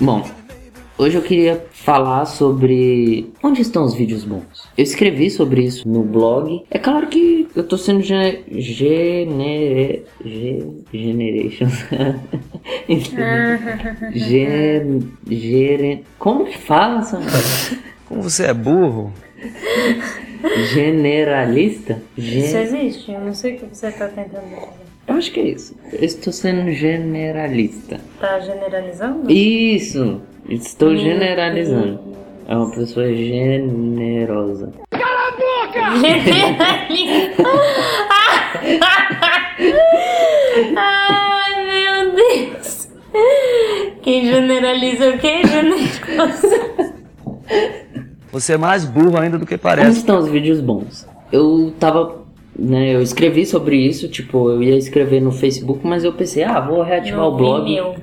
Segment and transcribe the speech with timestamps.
[0.00, 0.24] Bom,
[0.96, 4.68] hoje eu queria falar sobre onde estão os vídeos bons.
[4.76, 6.62] Eu escrevi sobre isso no blog.
[6.70, 8.44] É claro que eu tô sendo gene...
[8.48, 10.04] Genere...
[10.24, 11.66] Ge- Generation.
[14.14, 15.00] Gen...
[15.28, 16.04] Gere...
[16.18, 17.30] Como que fala, Samuel?
[18.06, 19.12] Como você é burro?
[20.72, 22.00] Generalista?
[22.16, 24.68] Gen- Isso existe, eu não sei o que você tá tentando dizer.
[25.08, 25.74] Eu acho que é isso.
[25.92, 27.98] Eu estou sendo generalista.
[28.20, 29.30] Tá generalizando?
[29.30, 30.20] Isso!
[30.48, 32.00] Estou generalizando.
[32.46, 34.72] É uma pessoa generosa.
[36.00, 37.42] Generalista!
[40.76, 42.88] Ai, meu Deus!
[44.02, 45.42] Quem generaliza o quê?
[45.46, 46.48] Generoso.
[48.32, 49.98] Você é mais burro ainda do que Onde parece.
[49.98, 51.06] estão os vídeos bons?
[51.32, 52.26] Eu tava.
[52.58, 56.58] Né, eu escrevi sobre isso, tipo, eu ia escrever no Facebook, mas eu pensei, ah,
[56.58, 57.64] vou reativar o blog.
[57.64, 57.94] Vimeo.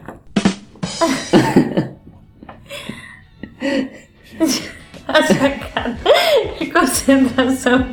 [5.08, 5.98] A sua cara
[6.58, 7.86] de concentração.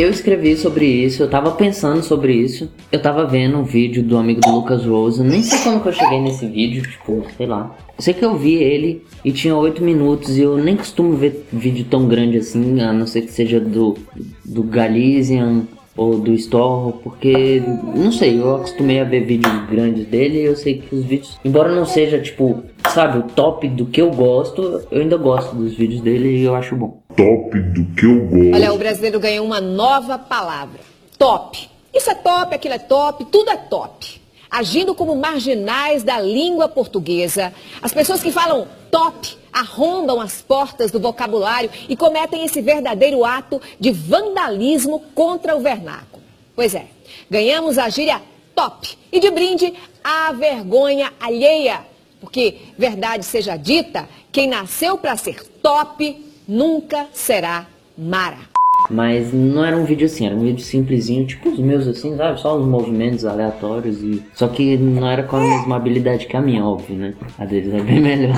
[0.00, 2.70] Eu escrevi sobre isso, eu tava pensando sobre isso.
[2.90, 5.22] Eu tava vendo um vídeo do amigo do Lucas Rosa.
[5.22, 7.76] Nem sei como que eu cheguei nesse vídeo, tipo, sei lá.
[7.98, 11.46] Eu sei que eu vi ele e tinha 8 minutos e eu nem costumo ver
[11.52, 13.94] vídeo tão grande assim, a não ser que seja do,
[14.42, 15.64] do Galician
[16.00, 17.62] ou do Store, porque
[17.94, 21.38] não sei, eu acostumei a ver vídeos grandes dele e eu sei que os vídeos,
[21.44, 25.74] embora não seja tipo, sabe, o top do que eu gosto, eu ainda gosto dos
[25.74, 27.02] vídeos dele e eu acho bom.
[27.14, 28.54] top do que eu gosto.
[28.54, 30.80] Olha, o brasileiro ganhou uma nova palavra:
[31.18, 31.68] top.
[31.94, 34.22] Isso é top, aquilo é top, tudo é top.
[34.50, 40.98] Agindo como marginais da língua portuguesa, as pessoas que falam top arrombam as portas do
[40.98, 46.22] vocabulário e cometem esse verdadeiro ato de vandalismo contra o vernáculo.
[46.56, 46.86] Pois é,
[47.30, 48.20] ganhamos a gíria
[48.54, 49.72] top e de brinde
[50.02, 51.86] a vergonha alheia.
[52.20, 57.66] Porque, verdade seja dita, quem nasceu para ser top nunca será
[57.96, 58.59] Mara.
[58.90, 62.40] Mas não era um vídeo assim, era um vídeo simplesinho, tipo os meus assim, sabe?
[62.40, 64.22] Só os movimentos aleatórios e.
[64.34, 67.14] Só que não era com a mesma habilidade que a minha, óbvio, né?
[67.38, 68.34] A deles é bem melhor.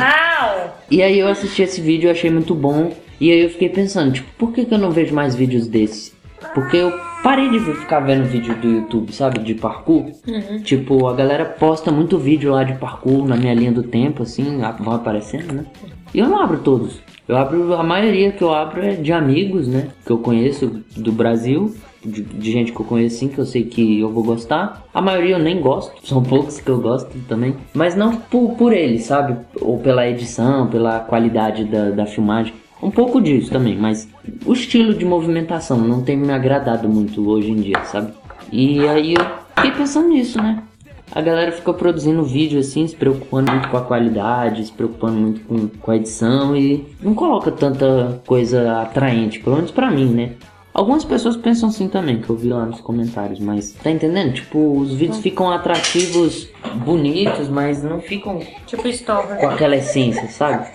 [0.91, 2.93] E aí eu assisti esse vídeo achei muito bom.
[3.19, 6.12] E aí eu fiquei pensando, tipo, por que, que eu não vejo mais vídeos desse?
[6.55, 6.93] Porque eu
[7.23, 9.39] parei de ficar vendo vídeo do YouTube, sabe?
[9.39, 10.11] De parkour.
[10.65, 14.61] Tipo, a galera posta muito vídeo lá de parkour na minha linha do tempo, assim,
[14.81, 15.65] vão aparecendo, né?
[16.12, 17.01] E eu não abro todos.
[17.32, 19.88] Eu abro, a maioria que eu abro é de amigos, né?
[20.04, 21.75] Que eu conheço do Brasil.
[22.04, 24.84] De, de gente que eu conheço assim, que eu sei que eu vou gostar.
[24.93, 27.56] A maioria eu nem gosto, são poucos que eu gosto também.
[27.72, 29.34] Mas não por, por eles, sabe?
[29.62, 32.53] Ou pela edição, pela qualidade da, da filmagem.
[32.82, 34.06] Um pouco disso também, mas
[34.44, 38.12] o estilo de movimentação não tem me agradado muito hoje em dia, sabe?
[38.50, 39.25] E aí eu
[39.56, 40.62] fiquei pensando nisso, né?
[41.15, 45.41] A galera ficou produzindo vídeo assim, se preocupando muito com a qualidade, se preocupando muito
[45.43, 50.33] com, com a edição e não coloca tanta coisa atraente, pelo menos pra mim, né?
[50.73, 54.33] Algumas pessoas pensam assim também, que eu vi lá nos comentários, mas tá entendendo?
[54.33, 59.39] Tipo, os vídeos ficam atrativos, bonitos, mas não ficam Tipo Store.
[59.39, 60.67] com aquela essência, sabe?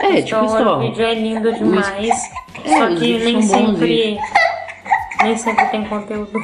[0.00, 2.08] É, tipo Store, o vídeo é lindo demais.
[2.64, 4.18] É, Só que nem sempre.
[5.22, 6.38] Nem sempre tem conteúdo.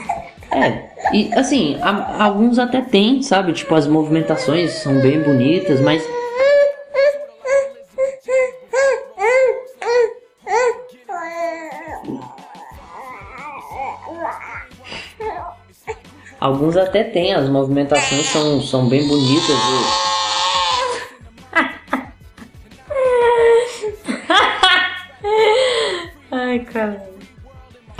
[0.51, 3.53] É, e assim, a- alguns até tem, sabe?
[3.53, 6.03] Tipo, as movimentações são bem bonitas, mas.
[16.41, 19.57] Alguns até tem, as movimentações são, são bem bonitas.
[19.57, 20.13] e-
[26.33, 27.12] Ai, cara.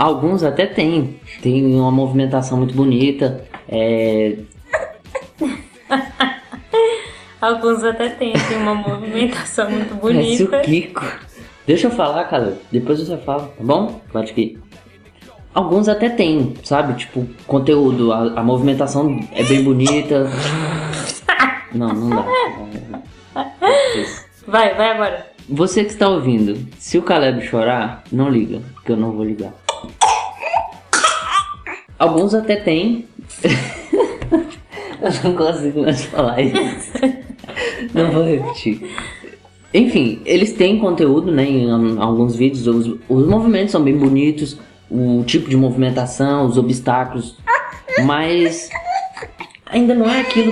[0.03, 1.17] Alguns até tem.
[1.41, 3.45] Tem uma movimentação muito bonita.
[3.69, 4.35] É,
[7.39, 10.59] Alguns até têm assim, uma movimentação muito Parece o bonita.
[10.59, 11.05] Kiko.
[11.65, 12.57] Deixa eu falar, cara.
[12.69, 14.01] Depois você fala, tá bom?
[14.11, 14.59] Pode que.
[15.53, 16.95] Alguns até tem, sabe?
[16.95, 20.29] Tipo, conteúdo, a, a movimentação é bem bonita.
[21.73, 22.25] Não, não dá.
[24.45, 25.25] Vai, vai agora.
[25.49, 29.51] Você que está ouvindo, se o Caleb chorar, não liga, porque eu não vou ligar.
[32.03, 33.07] Alguns até tem.
[35.01, 36.91] eu não consigo mais falar isso.
[37.93, 38.93] não vou repetir.
[39.73, 42.67] Enfim, eles têm conteúdo, né, em alguns vídeos.
[42.67, 44.59] Os, os movimentos são bem bonitos,
[44.91, 47.37] o tipo de movimentação, os obstáculos,
[48.05, 48.69] mas
[49.67, 50.51] ainda não é aquilo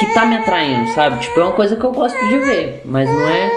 [0.00, 1.20] que tá me atraindo, sabe?
[1.20, 3.50] Tipo, é uma coisa que eu gosto de ver, mas não é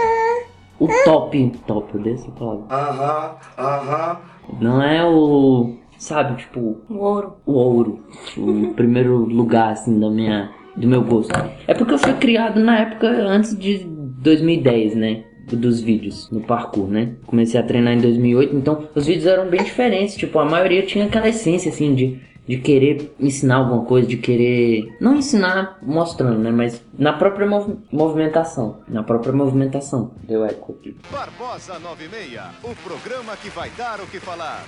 [0.79, 2.63] o top, top, eu dei essa palavra.
[2.69, 4.17] Aham, aham.
[4.59, 7.33] Não é o, sabe, tipo, O ouro.
[7.45, 7.99] o ouro,
[8.35, 11.31] o primeiro lugar, assim, da minha, do meu gosto.
[11.67, 15.23] É porque eu fui criado na época antes de 2010, né?
[15.51, 17.13] Dos vídeos no parkour, né?
[17.25, 20.15] Comecei a treinar em 2008, então os vídeos eram bem diferentes.
[20.15, 22.19] Tipo, a maioria tinha aquela essência, assim, de,
[22.51, 24.93] de querer ensinar alguma coisa, de querer.
[24.99, 26.51] Não ensinar mostrando, né?
[26.51, 28.79] Mas na própria mov- movimentação.
[28.89, 30.11] Na própria movimentação.
[30.27, 30.97] Deu eco aqui.
[31.09, 34.65] Barbosa 96, o programa que vai dar o que falar.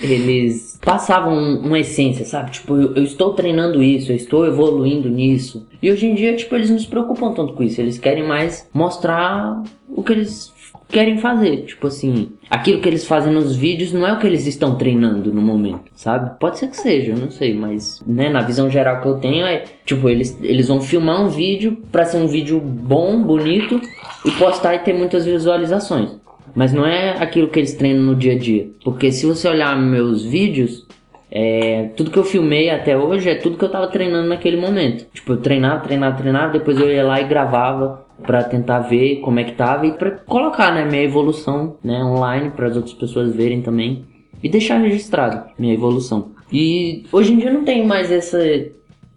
[0.00, 2.50] eles passavam uma essência, sabe?
[2.52, 5.66] Tipo, eu, eu estou treinando isso, eu estou evoluindo nisso.
[5.80, 7.80] E hoje em dia, tipo, eles não se preocupam tanto com isso.
[7.80, 10.52] Eles querem mais mostrar o que eles
[10.88, 11.64] querem fazer.
[11.64, 15.32] Tipo assim, aquilo que eles fazem nos vídeos não é o que eles estão treinando
[15.32, 16.38] no momento, sabe?
[16.38, 19.64] Pode ser que seja, não sei, mas, né, na visão geral que eu tenho é,
[19.84, 23.80] tipo, eles, eles vão filmar um vídeo pra ser um vídeo bom, bonito
[24.24, 26.16] e postar e ter muitas visualizações.
[26.54, 28.68] Mas não é aquilo que eles treinam no dia a dia.
[28.82, 30.86] Porque se você olhar meus vídeos,
[31.30, 35.06] é, tudo que eu filmei até hoje é tudo que eu tava treinando naquele momento.
[35.12, 39.38] Tipo, eu treinava, treinava, treinava, depois eu ia lá e gravava pra tentar ver como
[39.40, 43.34] é que tava e pra colocar, né, minha evolução, né, online para as outras pessoas
[43.34, 44.04] verem também
[44.42, 46.32] e deixar registrado minha evolução.
[46.52, 48.38] E hoje em dia não tem mais essa,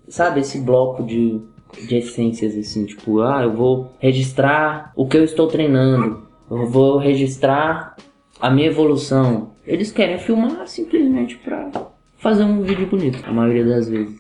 [0.08, 1.42] sabe, esse bloco de
[1.88, 6.98] de essências assim, tipo, ah, eu vou registrar o que eu estou treinando, eu vou
[6.98, 7.96] registrar
[8.40, 9.52] a minha evolução.
[9.66, 11.70] Eles querem filmar simplesmente pra
[12.18, 14.20] fazer um vídeo bonito, a maioria das vezes.